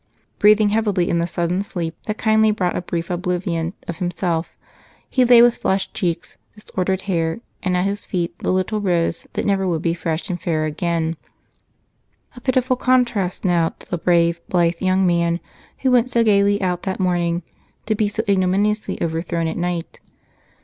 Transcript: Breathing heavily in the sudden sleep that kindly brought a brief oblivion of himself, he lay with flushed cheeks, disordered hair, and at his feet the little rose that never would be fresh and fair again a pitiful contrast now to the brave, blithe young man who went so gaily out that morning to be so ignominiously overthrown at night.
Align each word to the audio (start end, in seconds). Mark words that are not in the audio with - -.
Breathing 0.39 0.69
heavily 0.69 1.11
in 1.11 1.19
the 1.19 1.27
sudden 1.27 1.61
sleep 1.61 1.95
that 2.07 2.17
kindly 2.17 2.49
brought 2.49 2.75
a 2.75 2.81
brief 2.81 3.11
oblivion 3.11 3.73
of 3.87 3.99
himself, 3.99 4.57
he 5.07 5.23
lay 5.23 5.43
with 5.43 5.57
flushed 5.57 5.93
cheeks, 5.93 6.37
disordered 6.55 7.01
hair, 7.01 7.41
and 7.61 7.77
at 7.77 7.85
his 7.85 8.03
feet 8.07 8.35
the 8.39 8.51
little 8.51 8.81
rose 8.81 9.27
that 9.33 9.45
never 9.45 9.67
would 9.67 9.83
be 9.83 9.93
fresh 9.93 10.27
and 10.27 10.41
fair 10.41 10.65
again 10.65 11.17
a 12.35 12.41
pitiful 12.41 12.75
contrast 12.75 13.45
now 13.45 13.75
to 13.77 13.87
the 13.91 13.97
brave, 13.99 14.41
blithe 14.49 14.81
young 14.81 15.05
man 15.05 15.39
who 15.81 15.91
went 15.91 16.09
so 16.09 16.23
gaily 16.23 16.59
out 16.63 16.81
that 16.81 16.99
morning 16.99 17.43
to 17.85 17.93
be 17.93 18.07
so 18.09 18.23
ignominiously 18.27 18.97
overthrown 19.03 19.45
at 19.45 19.55
night. 19.55 19.99